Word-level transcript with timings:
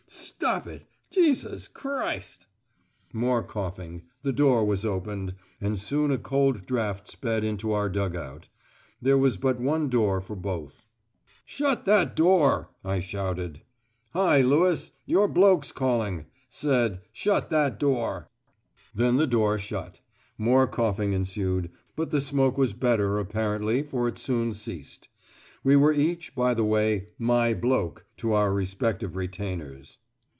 Stop 0.13 0.65
it. 0.67 0.85
Jesus 1.11 1.67
Christ." 1.69 2.45
More 3.13 3.41
coughing, 3.43 4.03
the 4.23 4.33
door 4.33 4.65
was 4.65 4.83
opened, 4.83 5.35
and 5.61 5.79
soon 5.79 6.11
a 6.11 6.17
cold 6.17 6.65
draught 6.65 7.07
sped 7.07 7.43
into 7.45 7.71
our 7.71 7.87
dug 7.89 8.15
out. 8.17 8.49
There 9.01 9.17
was 9.17 9.37
but 9.37 9.61
one 9.61 9.87
door 9.87 10.19
for 10.19 10.35
both. 10.35 10.83
"Shut 11.45 11.85
that 11.85 12.15
door!" 12.15 12.69
I 12.83 12.99
shouted. 13.01 13.61
"Hi, 14.09 14.41
Lewis, 14.41 14.91
your 15.05 15.27
bloke's 15.29 15.71
calling. 15.71 16.25
Said, 16.49 16.99
'Shut 17.13 17.49
that 17.49 17.79
door.'" 17.79 18.27
Then 18.95 19.15
the 19.17 19.27
door 19.27 19.57
shut. 19.59 20.01
More 20.37 20.65
coughing 20.67 21.13
ensued, 21.13 21.71
but 21.95 22.09
the 22.11 22.19
smoke 22.19 22.57
was 22.57 22.73
better, 22.73 23.19
apparently, 23.19 23.83
for 23.83 24.07
it 24.09 24.17
soon 24.17 24.53
ceased. 24.55 25.07
We 25.63 25.75
were 25.77 25.93
each, 25.93 26.33
by 26.35 26.55
the 26.55 26.65
way, 26.65 27.07
"my 27.19 27.53
bloke" 27.53 28.05
to 28.17 28.33
our 28.33 28.51
respective 28.51 29.15
retainers. 29.15 29.99